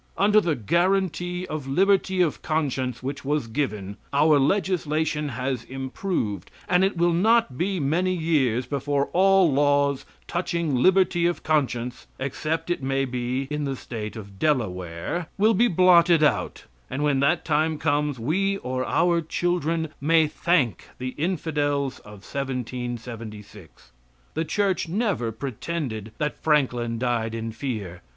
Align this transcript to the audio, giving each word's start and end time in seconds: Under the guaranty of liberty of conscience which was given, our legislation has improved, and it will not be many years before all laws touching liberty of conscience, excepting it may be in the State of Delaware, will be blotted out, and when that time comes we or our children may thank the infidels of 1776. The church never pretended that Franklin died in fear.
Under 0.17 0.41
the 0.41 0.55
guaranty 0.55 1.47
of 1.47 1.67
liberty 1.67 2.21
of 2.23 2.41
conscience 2.41 3.03
which 3.03 3.23
was 3.23 3.45
given, 3.45 3.97
our 4.11 4.39
legislation 4.39 5.29
has 5.29 5.63
improved, 5.65 6.49
and 6.67 6.83
it 6.83 6.97
will 6.97 7.13
not 7.13 7.55
be 7.55 7.79
many 7.79 8.15
years 8.15 8.65
before 8.65 9.11
all 9.13 9.53
laws 9.53 10.03
touching 10.27 10.73
liberty 10.75 11.27
of 11.27 11.43
conscience, 11.43 12.07
excepting 12.19 12.77
it 12.77 12.81
may 12.81 13.05
be 13.05 13.43
in 13.51 13.65
the 13.65 13.75
State 13.75 14.15
of 14.15 14.39
Delaware, 14.39 15.27
will 15.37 15.53
be 15.53 15.67
blotted 15.67 16.23
out, 16.23 16.65
and 16.89 17.03
when 17.03 17.19
that 17.19 17.45
time 17.45 17.77
comes 17.77 18.17
we 18.17 18.57
or 18.57 18.83
our 18.83 19.21
children 19.21 19.89
may 20.01 20.25
thank 20.25 20.89
the 20.97 21.09
infidels 21.09 21.99
of 21.99 22.23
1776. 22.25 23.91
The 24.33 24.45
church 24.45 24.89
never 24.89 25.31
pretended 25.31 26.11
that 26.17 26.41
Franklin 26.41 26.97
died 26.97 27.35
in 27.35 27.51
fear. 27.51 28.01